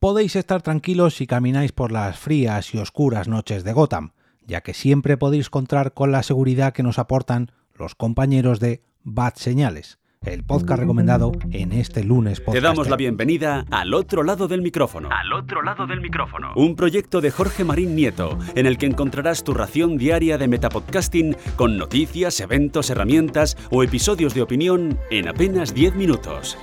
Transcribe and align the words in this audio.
podéis 0.00 0.34
estar 0.34 0.62
tranquilos 0.62 1.14
si 1.14 1.26
camináis 1.26 1.72
por 1.72 1.92
las 1.92 2.18
frías 2.18 2.74
y 2.74 2.78
oscuras 2.78 3.28
noches 3.28 3.64
de 3.64 3.74
Gotham, 3.74 4.12
ya 4.46 4.62
que 4.62 4.72
siempre 4.72 5.18
podéis 5.18 5.50
contar 5.50 5.92
con 5.92 6.10
la 6.10 6.22
seguridad 6.22 6.72
que 6.72 6.82
nos 6.82 6.98
aportan 6.98 7.52
los 7.74 7.94
compañeros 7.94 8.60
de 8.60 8.82
Bad 9.04 9.34
Señales, 9.34 9.98
el 10.24 10.42
podcast 10.42 10.80
recomendado 10.80 11.32
en 11.50 11.72
este 11.72 12.02
lunes 12.02 12.42
Te 12.50 12.62
damos 12.62 12.88
la 12.88 12.96
bienvenida 12.96 13.66
al 13.70 13.92
otro 13.92 14.22
lado 14.22 14.48
del 14.48 14.62
micrófono. 14.62 15.10
Al 15.12 15.34
otro 15.34 15.62
lado 15.62 15.86
del 15.86 16.00
micrófono. 16.00 16.52
Un 16.56 16.76
proyecto 16.76 17.20
de 17.20 17.30
Jorge 17.30 17.64
Marín 17.64 17.94
Nieto, 17.94 18.38
en 18.54 18.64
el 18.64 18.78
que 18.78 18.86
encontrarás 18.86 19.44
tu 19.44 19.52
ración 19.52 19.98
diaria 19.98 20.38
de 20.38 20.48
metapodcasting 20.48 21.36
con 21.56 21.76
noticias, 21.76 22.40
eventos, 22.40 22.88
herramientas 22.88 23.58
o 23.70 23.82
episodios 23.82 24.32
de 24.32 24.40
opinión 24.40 24.98
en 25.10 25.28
apenas 25.28 25.74
10 25.74 25.94
minutos. 25.94 26.56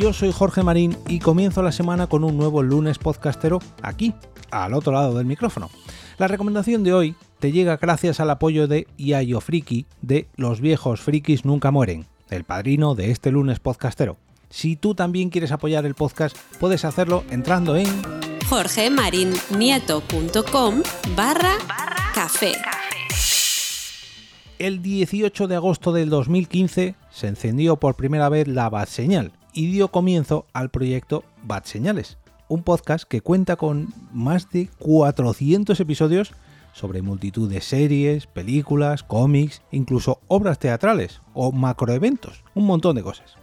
Yo 0.00 0.12
soy 0.14 0.32
Jorge 0.32 0.62
Marín 0.62 0.96
y 1.08 1.18
comienzo 1.18 1.62
la 1.62 1.72
semana 1.72 2.06
con 2.06 2.24
un 2.24 2.38
nuevo 2.38 2.62
lunes 2.62 2.96
podcastero 2.96 3.58
aquí, 3.82 4.14
al 4.50 4.72
otro 4.72 4.94
lado 4.94 5.14
del 5.14 5.26
micrófono. 5.26 5.68
La 6.16 6.26
recomendación 6.26 6.82
de 6.82 6.94
hoy 6.94 7.14
te 7.38 7.52
llega 7.52 7.76
gracias 7.76 8.18
al 8.18 8.30
apoyo 8.30 8.66
de 8.66 8.86
Iayo 8.96 9.42
Friki 9.42 9.84
de 10.00 10.26
Los 10.36 10.62
viejos 10.62 11.02
frikis 11.02 11.44
nunca 11.44 11.70
mueren, 11.70 12.06
el 12.30 12.44
padrino 12.44 12.94
de 12.94 13.10
este 13.10 13.30
lunes 13.30 13.60
podcastero. 13.60 14.16
Si 14.48 14.74
tú 14.74 14.94
también 14.94 15.28
quieres 15.28 15.52
apoyar 15.52 15.84
el 15.84 15.94
podcast, 15.94 16.34
puedes 16.58 16.86
hacerlo 16.86 17.22
entrando 17.28 17.76
en 17.76 17.84
jorgemarinieto.com 18.48 20.82
barra 21.14 21.58
café. 22.14 22.52
El 24.58 24.80
18 24.80 25.46
de 25.46 25.56
agosto 25.56 25.92
del 25.92 26.08
2015 26.08 26.94
se 27.10 27.26
encendió 27.26 27.76
por 27.76 27.96
primera 27.96 28.30
vez 28.30 28.48
la 28.48 28.70
Bad 28.70 28.88
Señal, 28.88 29.32
y 29.52 29.70
dio 29.70 29.88
comienzo 29.88 30.46
al 30.52 30.70
proyecto 30.70 31.24
Bad 31.42 31.64
Señales, 31.64 32.18
un 32.48 32.62
podcast 32.62 33.04
que 33.04 33.20
cuenta 33.20 33.56
con 33.56 33.88
más 34.12 34.50
de 34.50 34.68
400 34.78 35.78
episodios 35.80 36.32
sobre 36.72 37.02
multitud 37.02 37.50
de 37.50 37.60
series, 37.60 38.26
películas, 38.26 39.02
cómics, 39.02 39.62
incluso 39.70 40.20
obras 40.28 40.58
teatrales 40.58 41.20
o 41.34 41.52
macroeventos, 41.52 42.44
un 42.54 42.66
montón 42.66 42.96
de 42.96 43.02
cosas. 43.02 43.34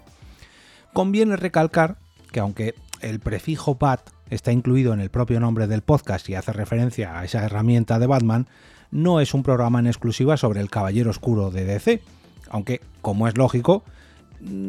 Conviene 0.94 1.36
recalcar 1.36 1.97
que 2.31 2.39
aunque 2.39 2.75
el 3.02 3.19
prefijo 3.19 3.75
Bat 3.75 4.09
está 4.30 4.52
incluido 4.52 4.94
en 4.94 4.99
el 4.99 5.09
propio 5.09 5.39
nombre 5.39 5.67
del 5.67 5.81
podcast 5.81 6.27
y 6.30 6.36
hace 6.36 6.53
referencia 6.53 7.19
a 7.19 7.25
esa 7.25 7.45
herramienta 7.45 7.99
de 7.99 8.08
Batman, 8.08 8.47
no 8.92 9.19
es 9.19 9.33
un 9.33 9.44
programa 9.44 9.80
en 9.80 9.88
exclusiva 9.88 10.38
sobre 10.38 10.61
el 10.61 10.69
Caballero 10.69 11.11
Oscuro 11.11 11.52
de 11.52 11.66
DC, 11.66 12.02
aunque, 12.49 12.81
como 13.02 13.27
es 13.27 13.38
lógico, 13.38 13.83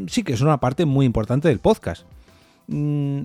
sí 0.09 0.23
que 0.23 0.33
es 0.33 0.41
una 0.41 0.59
parte 0.59 0.85
muy 0.85 1.07
importante 1.07 1.49
del 1.49 1.59
podcast. 1.59 2.05
Mm, 2.67 3.23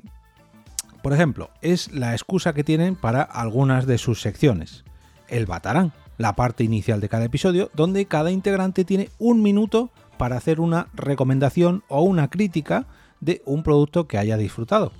por 1.02 1.14
ejemplo, 1.14 1.50
es 1.62 1.92
la 1.92 2.14
excusa 2.14 2.54
que 2.54 2.64
tienen 2.64 2.96
para 2.96 3.22
algunas 3.22 3.86
de 3.86 3.98
sus 3.98 4.22
secciones. 4.22 4.86
El 5.28 5.46
Batarán, 5.46 5.92
la 6.18 6.36
parte 6.36 6.64
inicial 6.64 7.02
de 7.02 7.10
cada 7.10 7.26
episodio, 7.26 7.70
donde 7.74 8.06
cada 8.06 8.32
integrante 8.32 8.86
tiene 8.86 9.10
un 9.20 9.42
minuto 9.42 9.92
para 10.18 10.38
hacer 10.38 10.60
una 10.60 10.88
recomendación 10.94 11.84
o 11.90 12.04
una 12.04 12.30
crítica 12.30 12.88
de 13.20 13.42
un 13.46 13.64
producto 13.64 14.08
que 14.08 14.18
haya 14.18 14.38
disfrutado. 14.38 14.92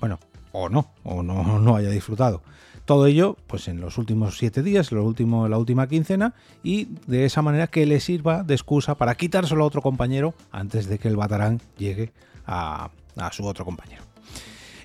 Bueno, 0.00 0.18
o 0.52 0.68
no, 0.68 0.90
o 1.04 1.22
no, 1.22 1.58
no 1.60 1.76
haya 1.76 1.90
disfrutado. 1.90 2.42
Todo 2.86 3.06
ello, 3.06 3.36
pues 3.48 3.66
en 3.66 3.80
los 3.80 3.98
últimos 3.98 4.38
siete 4.38 4.62
días, 4.62 4.92
lo 4.92 5.04
último, 5.04 5.48
la 5.48 5.58
última 5.58 5.88
quincena, 5.88 6.34
y 6.62 6.86
de 7.08 7.24
esa 7.24 7.42
manera 7.42 7.66
que 7.66 7.84
le 7.84 7.98
sirva 7.98 8.44
de 8.44 8.54
excusa 8.54 8.94
para 8.94 9.16
quitárselo 9.16 9.64
a 9.64 9.66
otro 9.66 9.82
compañero 9.82 10.34
antes 10.52 10.86
de 10.88 11.00
que 11.00 11.08
el 11.08 11.16
Batarán 11.16 11.60
llegue 11.76 12.12
a, 12.46 12.90
su 13.32 13.44
otro 13.44 13.64
compañero. 13.64 14.04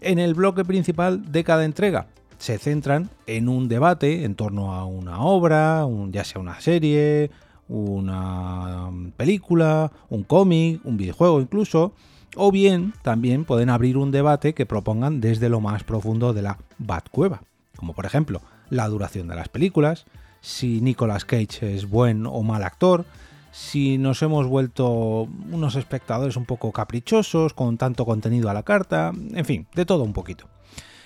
En 0.02 0.18
el 0.18 0.34
bloque 0.34 0.66
principal 0.66 1.32
de 1.32 1.44
cada 1.44 1.64
entrega 1.64 2.08
se 2.40 2.58
centran 2.58 3.12
en 3.28 3.48
un 3.48 3.68
debate 3.68 4.26
en 4.26 4.34
torno 4.34 4.74
a 4.74 4.84
una 4.86 5.22
obra, 5.22 5.86
ya 6.10 6.24
sea 6.24 6.42
una 6.42 6.60
serie, 6.60 7.30
una 7.68 8.90
película, 9.16 9.92
un 10.10 10.24
cómic, 10.24 10.82
un 10.86 10.98
videojuego 10.98 11.40
incluso, 11.40 11.94
o 12.36 12.52
bien 12.52 12.96
también 13.04 13.46
pueden 13.46 13.70
abrir 13.70 13.96
un 13.96 14.10
debate 14.10 14.56
que 14.56 14.66
propongan 14.66 15.22
desde 15.22 15.50
lo 15.50 15.60
más 15.60 15.84
profundo 15.84 16.34
de 16.34 16.42
la 16.42 16.58
Batcueva 16.80 17.44
como 17.82 17.94
por 17.94 18.06
ejemplo 18.06 18.44
la 18.70 18.88
duración 18.88 19.28
de 19.28 19.36
las 19.36 19.50
películas, 19.50 20.06
si 20.40 20.82
Nicolas 20.82 21.26
Cage 21.26 21.74
es 21.74 21.90
buen 21.90 22.28
o 22.28 22.44
mal 22.44 22.64
actor, 22.64 23.06
si 23.52 23.98
nos 23.98 24.22
hemos 24.22 24.46
vuelto 24.46 25.28
unos 25.52 25.76
espectadores 25.76 26.38
un 26.38 26.46
poco 26.46 26.72
caprichosos, 26.72 27.56
con 27.56 27.80
tanto 27.80 28.06
contenido 28.06 28.52
a 28.52 28.54
la 28.54 28.62
carta, 28.62 29.12
en 29.34 29.46
fin, 29.46 29.66
de 29.74 29.88
todo 29.88 30.04
un 30.04 30.14
poquito. 30.14 30.46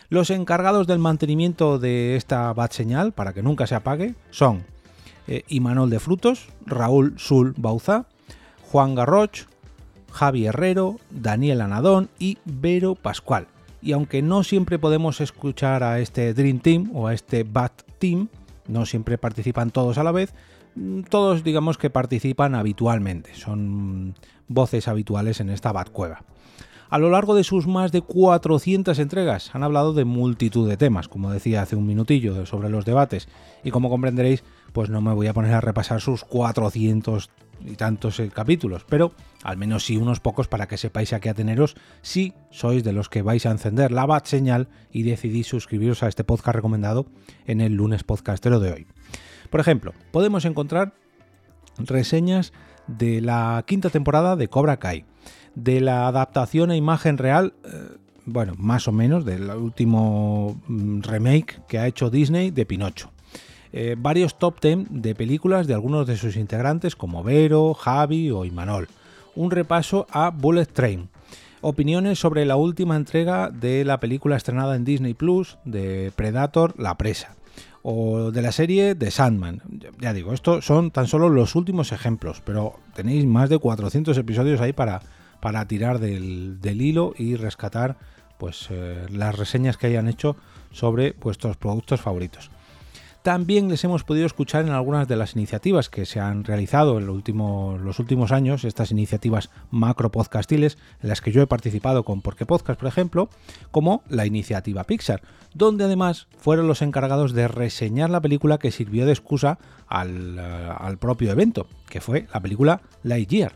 Los 0.10 0.30
encargados 0.32 0.86
del 0.86 1.00
mantenimiento 1.00 1.80
de 1.80 2.18
esta 2.18 2.52
bat 2.52 2.74
señal, 2.74 3.14
para 3.14 3.32
que 3.32 3.42
nunca 3.42 3.68
se 3.68 3.76
apague, 3.76 4.16
son 4.30 4.66
eh, 5.28 5.44
Imanol 5.48 5.90
de 5.90 6.02
Frutos, 6.02 6.50
Raúl 6.66 7.14
Sul 7.16 7.54
Bauza, 7.56 8.06
Juan 8.64 8.96
Garroch, 8.96 9.48
Javi 10.12 10.46
Herrero, 10.46 10.98
Daniel 11.10 11.62
Anadón 11.62 12.10
y 12.20 12.38
Vero 12.44 12.96
Pascual 12.96 13.48
y 13.86 13.92
aunque 13.92 14.24
no 14.24 14.44
siempre 14.44 14.80
podemos 14.80 15.22
escuchar 15.22 15.84
a 15.84 16.00
este 16.00 16.34
Dream 16.34 16.60
Team 16.60 16.92
o 16.96 17.08
a 17.08 17.14
este 17.14 17.44
Bad 17.44 17.72
Team, 18.00 18.30
no 18.68 18.88
siempre 18.88 19.20
participan 19.20 19.70
todos 19.70 20.00
a 20.00 20.04
la 20.04 20.12
vez, 20.12 20.34
mm, 20.74 21.02
todos 21.02 21.44
digamos 21.44 21.78
que 21.78 21.92
participan 21.92 22.56
habitualmente, 22.56 23.36
son 23.36 24.16
voces 24.48 24.88
habituales 24.88 25.40
en 25.40 25.52
esta 25.52 25.72
Bad 25.72 25.90
Cueva. 25.90 26.24
A 26.90 26.98
lo 26.98 27.12
largo 27.12 27.36
de 27.36 27.44
sus 27.44 27.68
más 27.68 27.92
de 27.92 28.02
400 28.02 28.98
entregas 28.98 29.54
han 29.54 29.62
hablado 29.62 29.94
de 29.94 30.06
multitud 30.06 30.68
de 30.68 30.78
temas, 30.78 31.08
como 31.08 31.32
decía 31.32 31.62
hace 31.62 31.76
un 31.76 31.86
minutillo 31.86 32.46
sobre 32.48 32.70
los 32.70 32.86
debates, 32.86 33.28
y 33.64 33.70
como 33.70 33.90
comprenderéis, 33.90 34.44
pues 34.74 34.90
no 34.90 35.00
me 35.00 35.14
voy 35.14 35.28
a 35.28 35.34
poner 35.34 35.54
a 35.54 35.62
repasar 35.62 36.02
sus 36.02 36.24
400 36.24 37.30
y 37.64 37.76
tantos 37.76 38.20
eh, 38.20 38.30
capítulos, 38.34 38.86
pero 38.88 39.14
al 39.44 39.58
menos 39.58 39.86
sí 39.86 39.98
unos 39.98 40.20
pocos 40.20 40.48
para 40.48 40.68
que 40.68 40.78
sepáis 40.78 41.14
a 41.14 41.20
qué 41.20 41.30
ateneros 41.30 41.76
si 42.02 42.34
sois 42.50 42.84
de 42.84 42.94
los 42.94 43.10
que 43.10 43.22
vais 43.22 43.46
a 43.46 43.52
encender 43.52 43.92
la 43.92 44.06
bat 44.06 44.26
señal 44.26 44.68
y 44.92 45.04
decidís 45.04 45.48
suscribiros 45.48 46.04
a 46.04 46.08
este 46.08 46.24
podcast 46.24 46.56
recomendado 46.56 47.06
en 47.46 47.62
el 47.62 47.74
lunes 47.74 48.04
podcastero 48.04 48.60
de 48.60 48.72
hoy. 48.72 48.88
Por 49.50 49.60
ejemplo, 49.60 49.94
podemos 50.12 50.46
encontrar 50.46 50.94
reseñas 51.78 52.54
de 52.88 53.22
la 53.22 53.64
quinta 53.66 53.90
temporada 53.90 54.36
de 54.36 54.48
Cobra 54.48 54.78
Kai, 54.78 55.06
de 55.56 55.82
la 55.82 56.08
adaptación 56.08 56.72
a 56.72 56.76
imagen 56.76 57.18
real, 57.18 57.54
eh, 57.64 57.98
bueno, 58.26 58.54
más 58.58 58.88
o 58.88 58.92
menos, 58.92 59.26
del 59.26 59.50
último 59.50 60.62
mm, 60.68 61.02
remake 61.02 61.62
que 61.68 61.80
ha 61.80 61.88
hecho 61.88 62.10
Disney 62.10 62.52
de 62.52 62.66
Pinocho. 62.66 63.15
Eh, 63.78 63.98
varios 64.00 64.40
top 64.40 64.62
10 64.62 64.88
de 64.90 65.16
películas 65.16 65.68
de 65.68 65.74
algunos 65.74 66.08
de 66.08 66.16
sus 66.16 66.38
integrantes 66.38 66.96
como 66.96 67.26
Vero, 67.26 67.74
Javi 67.74 68.32
o 68.32 68.46
Imanol. 68.46 68.88
Un 69.36 69.52
repaso 69.52 70.08
a 70.12 70.30
Bullet 70.30 70.68
Train. 70.68 71.10
Opiniones 71.60 72.18
sobre 72.18 72.46
la 72.46 72.56
última 72.56 72.96
entrega 72.96 73.50
de 73.50 73.84
la 73.84 74.00
película 74.00 74.38
estrenada 74.38 74.78
en 74.78 74.86
Disney 74.86 75.14
Plus 75.14 75.58
de 75.66 76.14
Predator 76.16 76.74
La 76.80 76.96
Presa 76.96 77.36
o 77.82 78.32
de 78.32 78.42
la 78.42 78.54
serie 78.54 78.96
de 78.96 79.12
Sandman. 79.12 79.62
Ya 80.00 80.14
digo, 80.14 80.32
estos 80.32 80.64
son 80.64 80.90
tan 80.90 81.08
solo 81.08 81.28
los 81.28 81.54
últimos 81.56 81.92
ejemplos, 81.92 82.42
pero 82.46 82.80
tenéis 82.94 83.26
más 83.26 83.50
de 83.50 83.60
400 83.60 84.18
episodios 84.18 84.62
ahí 84.62 84.72
para, 84.72 85.02
para 85.42 85.68
tirar 85.68 86.00
del, 86.00 86.58
hilo 86.64 87.14
y 87.18 87.36
rescatar 87.36 87.98
pues, 88.38 88.70
eh, 88.70 89.06
las 89.12 89.38
reseñas 89.38 89.76
que 89.76 89.88
hayan 89.88 90.08
hecho 90.08 90.38
sobre 90.72 91.12
vuestros 91.20 91.58
productos 91.58 92.00
favoritos. 92.00 92.55
También 93.26 93.70
les 93.70 93.84
hemos 93.84 94.04
podido 94.04 94.28
escuchar 94.28 94.66
en 94.66 94.72
algunas 94.72 95.08
de 95.08 95.16
las 95.16 95.34
iniciativas 95.34 95.90
que 95.90 96.06
se 96.06 96.20
han 96.20 96.44
realizado 96.44 97.00
en 97.00 97.08
los 97.08 97.98
últimos 97.98 98.32
años, 98.32 98.64
estas 98.64 98.92
iniciativas 98.92 99.50
macro 99.72 100.12
podcastiles 100.12 100.78
en 101.02 101.10
las 101.10 101.22
que 101.22 101.32
yo 101.32 101.42
he 101.42 101.48
participado 101.48 102.04
con 102.04 102.22
Porque 102.22 102.46
Podcast, 102.46 102.80
por 102.80 102.88
ejemplo, 102.88 103.30
como 103.72 104.04
la 104.10 104.28
iniciativa 104.28 104.84
Pixar, 104.84 105.24
donde 105.56 105.86
además 105.86 106.28
fueron 106.38 106.68
los 106.68 106.84
encargados 106.84 107.34
de 107.34 107.48
reseñar 107.48 108.12
la 108.12 108.22
película 108.22 108.60
que 108.60 108.70
sirvió 108.70 109.08
de 109.08 109.14
excusa 109.14 109.58
al, 109.88 110.38
eh, 110.38 110.70
al 110.78 111.00
propio 111.00 111.32
evento, 111.32 111.66
que 111.90 112.02
fue 112.02 112.28
la 112.32 112.42
película 112.42 112.82
Lightyear. 113.02 113.54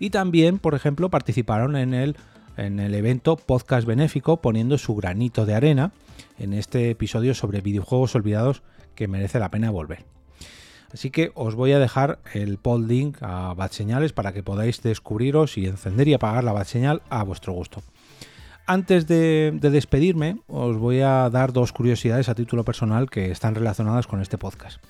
Y 0.00 0.10
también, 0.10 0.58
por 0.58 0.74
ejemplo, 0.74 1.10
participaron 1.10 1.76
en 1.76 1.94
el 1.94 2.16
en 2.56 2.80
el 2.80 2.94
evento 2.94 3.36
Podcast 3.36 3.86
Benéfico 3.86 4.42
poniendo 4.42 4.76
su 4.78 4.94
granito 4.94 5.46
de 5.46 5.54
arena 5.54 5.92
en 6.38 6.52
este 6.52 6.90
episodio 6.90 7.34
sobre 7.34 7.60
videojuegos 7.60 8.14
olvidados 8.14 8.62
que 8.94 9.08
merece 9.08 9.38
la 9.38 9.50
pena 9.50 9.70
volver. 9.70 10.04
Así 10.92 11.10
que 11.10 11.32
os 11.34 11.54
voy 11.54 11.72
a 11.72 11.78
dejar 11.78 12.18
el 12.34 12.58
pod 12.58 12.86
link 12.86 13.16
a 13.22 13.54
Bad 13.54 13.70
Señales 13.70 14.12
para 14.12 14.32
que 14.32 14.42
podáis 14.42 14.82
descubriros 14.82 15.56
y 15.56 15.66
encender 15.66 16.08
y 16.08 16.14
apagar 16.14 16.44
la 16.44 16.52
Bad 16.52 16.66
Señal 16.66 17.02
a 17.08 17.24
vuestro 17.24 17.54
gusto. 17.54 17.82
Antes 18.66 19.06
de, 19.08 19.58
despedirme, 19.60 20.38
os 20.46 20.76
voy 20.76 21.00
a 21.00 21.28
dar 21.30 21.52
dos 21.52 21.72
curiosidades 21.72 22.28
a 22.28 22.34
título 22.34 22.64
personal 22.64 23.10
que 23.10 23.30
están 23.30 23.54
relacionadas 23.54 24.06
con 24.06 24.20
este 24.20 24.38
podcast. 24.38 24.82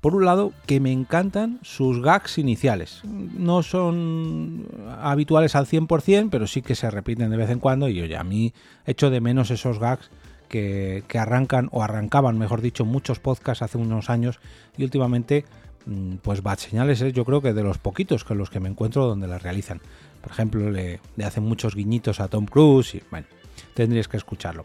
Por 0.00 0.14
un 0.14 0.24
lado, 0.24 0.52
que 0.66 0.78
me 0.78 0.92
encantan 0.92 1.58
sus 1.62 2.02
gags 2.02 2.38
iniciales. 2.38 3.00
No 3.04 3.62
son 3.62 4.66
habituales 5.00 5.56
al 5.56 5.66
100%, 5.66 6.28
pero 6.30 6.46
sí 6.46 6.62
que 6.62 6.74
se 6.74 6.90
repiten 6.90 7.30
de 7.30 7.36
vez 7.36 7.50
en 7.50 7.58
cuando 7.58 7.88
y 7.88 8.00
oye, 8.00 8.16
a 8.16 8.22
mí 8.22 8.52
echo 8.86 9.10
de 9.10 9.20
menos 9.20 9.50
esos 9.50 9.80
gags 9.80 10.10
que, 10.48 11.04
arrancan 11.14 11.68
o 11.72 11.82
arrancaban, 11.82 12.38
mejor 12.38 12.60
dicho, 12.60 12.84
muchos 12.84 13.20
podcasts 13.20 13.62
hace 13.62 13.78
unos 13.78 14.10
años 14.10 14.40
y 14.76 14.84
últimamente, 14.84 15.44
mm, 15.86 16.16
pues 16.16 16.42
Bad 16.42 16.58
Señales 16.58 17.00
es 17.00 17.12
yo 17.12 17.24
creo 17.24 17.40
que 17.40 17.52
de 17.52 17.62
los 17.62 17.78
poquitos 17.78 18.24
con 18.24 18.38
los 18.38 18.50
que 18.50 18.60
me 18.60 18.68
encuentro 18.68 19.06
donde 19.06 19.28
las 19.28 19.42
realizan. 19.42 19.80
Por 20.22 20.32
ejemplo, 20.32 20.70
le, 20.70 21.00
hacen 21.24 21.44
muchos 21.44 21.74
guiñitos 21.74 22.20
a 22.20 22.28
Tom 22.28 22.46
Cruise 22.46 22.94
y 22.94 23.02
bueno, 23.10 23.26
tendrías 23.74 24.08
que 24.08 24.16
escucharlo. 24.16 24.62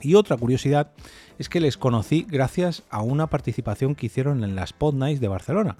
Y 0.00 0.14
otra 0.14 0.36
curiosidad 0.36 0.92
es 1.38 1.48
que 1.48 1.60
les 1.60 1.76
conocí 1.76 2.26
gracias 2.28 2.82
a 2.90 3.02
una 3.02 3.28
participación 3.28 3.94
que 3.94 4.06
hicieron 4.06 4.42
en 4.42 4.56
las 4.56 4.72
Pod 4.72 4.94
Nights 4.94 5.20
de 5.20 5.28
Barcelona. 5.28 5.76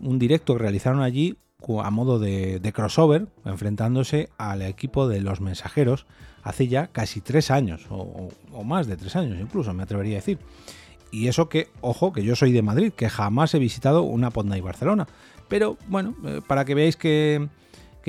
Un 0.00 0.18
directo 0.18 0.54
que 0.54 0.62
realizaron 0.62 1.02
allí 1.02 1.36
a 1.82 1.90
modo 1.90 2.18
de, 2.18 2.72
crossover, 2.74 3.26
enfrentándose 3.44 4.28
al 4.38 4.62
equipo 4.62 5.08
de 5.08 5.20
los 5.20 5.40
mensajeros 5.40 6.06
hace 6.42 6.68
ya 6.68 6.88
casi 6.88 7.20
tres 7.20 7.50
años, 7.50 7.86
o, 7.88 8.28
más 8.64 8.86
de 8.86 8.96
tres 8.96 9.16
años 9.16 9.38
incluso, 9.40 9.72
me 9.72 9.82
atrevería 9.82 10.16
a 10.16 10.20
decir. 10.20 10.38
Y 11.10 11.28
eso 11.28 11.48
que, 11.48 11.68
ojo, 11.80 12.12
que 12.12 12.24
yo 12.24 12.36
soy 12.36 12.52
de 12.52 12.62
Madrid, 12.62 12.92
que 12.92 13.08
jamás 13.08 13.54
he 13.54 13.58
visitado 13.58 14.02
una 14.02 14.30
Night 14.44 14.64
Barcelona. 14.64 15.06
Pero 15.48 15.78
bueno, 15.86 16.14
eh, 16.24 16.40
para 16.46 16.64
que 16.64 16.74
veáis 16.74 16.96
que, 16.96 17.48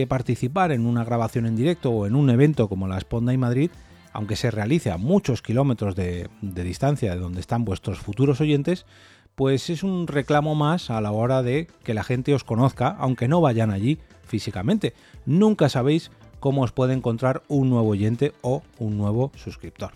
participar 0.09 0.71
en 0.73 0.85
una 0.85 1.05
grabación 1.05 1.45
en 1.45 1.55
directo 1.55 1.91
o 1.91 2.05
en 2.05 2.15
un 2.15 2.29
evento 2.29 2.67
como 2.67 2.87
la 2.87 2.99
Night 3.21 3.39
Madrid 3.39 3.71
aunque 4.15 4.37
se 4.37 4.49
realice 4.49 4.91
a 4.91 4.97
muchos 4.97 5.41
kilómetros 5.41 5.93
de, 5.93 6.29
distancia 6.41 7.13
de 7.13 7.19
donde 7.19 7.41
están 7.41 7.65
vuestros 7.65 7.99
futuros 7.99 8.39
oyentes, 8.39 8.85
pues 9.35 9.69
es 9.69 9.83
un 9.83 10.07
reclamo 10.07 10.55
más 10.55 10.89
a 10.89 11.01
la 11.01 11.11
hora 11.11 11.43
de 11.43 11.67
que 11.83 11.93
la 11.93 12.03
gente 12.03 12.33
os 12.33 12.43
conozca, 12.43 12.89
aunque 12.99 13.27
no 13.27 13.41
vayan 13.41 13.71
allí 13.71 13.99
físicamente. 14.23 14.93
Nunca 15.25 15.69
sabéis 15.69 16.11
cómo 16.39 16.63
os 16.63 16.71
puede 16.71 16.93
encontrar 16.93 17.43
un 17.47 17.69
nuevo 17.69 17.89
oyente 17.89 18.33
o 18.41 18.63
un 18.79 18.97
nuevo 18.97 19.31
suscriptor. 19.35 19.91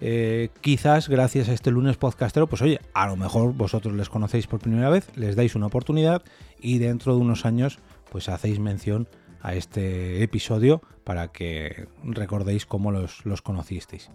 Eh, 0.00 0.50
quizás 0.60 1.08
gracias 1.08 1.48
a 1.48 1.52
este 1.52 1.70
lunes 1.70 1.96
podcastero, 1.96 2.48
pues 2.48 2.60
oye, 2.62 2.80
a 2.92 3.06
lo 3.06 3.16
mejor 3.16 3.54
vosotros 3.54 3.94
les 3.94 4.08
conocéis 4.08 4.48
por 4.48 4.58
primera 4.58 4.90
vez, 4.90 5.08
les 5.14 5.36
dais 5.36 5.54
una 5.54 5.66
oportunidad 5.66 6.22
y 6.60 6.78
dentro 6.78 7.14
de 7.14 7.20
unos 7.20 7.46
años 7.46 7.78
pues 8.10 8.28
hacéis 8.28 8.58
mención 8.58 9.08
a 9.42 9.54
este 9.54 10.22
episodio 10.22 10.82
para 11.04 11.28
que 11.28 11.88
recordéis 12.04 12.64
cómo 12.64 12.92
los, 12.92 13.42
conocisteis. 13.42 14.10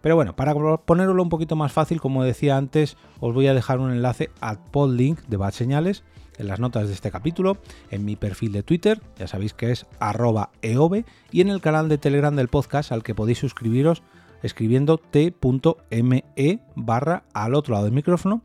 Pero 0.00 0.14
bueno, 0.14 0.36
para 0.36 0.54
ponerlo 0.78 1.22
un 1.22 1.28
poquito 1.28 1.56
más 1.56 1.72
fácil, 1.72 2.00
como 2.00 2.24
decía 2.24 2.56
antes, 2.56 2.96
os 3.20 3.34
voy 3.34 3.48
a 3.48 3.54
dejar 3.54 3.80
un 3.80 3.90
enlace 3.90 4.30
al 4.40 4.62
podlink 4.70 5.20
de 5.22 5.36
Bad 5.36 5.52
Señales 5.52 6.04
en 6.38 6.46
las 6.46 6.60
notas 6.60 6.86
de 6.86 6.94
este 6.94 7.10
capítulo, 7.10 7.58
en 7.90 8.04
mi 8.04 8.14
perfil 8.14 8.52
de 8.52 8.62
Twitter, 8.62 9.00
ya 9.18 9.26
sabéis 9.26 9.54
que 9.54 9.72
es 9.72 9.86
arroba 9.98 10.50
y 10.62 11.40
en 11.40 11.48
el 11.48 11.60
canal 11.60 11.88
de 11.88 11.98
Telegram 11.98 12.34
del 12.36 12.46
podcast 12.46 12.92
al 12.92 13.02
que 13.02 13.16
podéis 13.16 13.38
suscribiros 13.38 14.04
escribiendo 14.44 14.98
t.me 14.98 16.60
barra 16.76 17.24
al 17.34 17.54
otro 17.56 17.74
lado 17.74 17.86
del 17.86 17.94
micrófono 17.94 18.42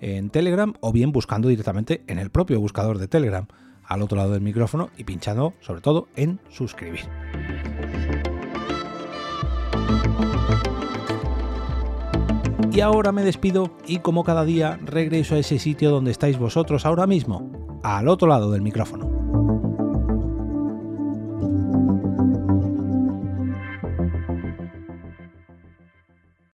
en 0.00 0.30
Telegram 0.30 0.72
o 0.80 0.90
bien 0.90 1.12
buscando 1.12 1.48
directamente 1.48 2.02
en 2.06 2.18
el 2.18 2.30
propio 2.30 2.58
buscador 2.60 2.96
de 2.96 3.08
Telegram 3.08 3.46
al 3.86 4.02
otro 4.02 4.16
lado 4.16 4.32
del 4.32 4.40
micrófono 4.40 4.90
y 4.96 5.04
pinchando 5.04 5.54
sobre 5.60 5.80
todo 5.80 6.08
en 6.16 6.40
suscribir. 6.50 7.08
Y 12.72 12.80
ahora 12.80 13.12
me 13.12 13.22
despido 13.22 13.70
y 13.86 14.00
como 14.00 14.24
cada 14.24 14.44
día 14.44 14.80
regreso 14.84 15.36
a 15.36 15.38
ese 15.38 15.60
sitio 15.60 15.92
donde 15.92 16.10
estáis 16.10 16.38
vosotros 16.38 16.84
ahora 16.84 17.06
mismo, 17.06 17.80
al 17.84 18.08
otro 18.08 18.26
lado 18.26 18.50
del 18.50 18.62
micrófono. 18.62 19.13